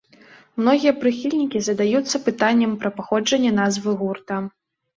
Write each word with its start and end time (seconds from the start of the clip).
Многія 0.61 0.93
прыхільнікі 1.01 1.61
задаюцца 1.67 2.23
пытаннем 2.29 2.75
пра 2.81 2.89
паходжанне 2.99 3.55
назвы 3.61 3.97
гурта. 4.05 4.43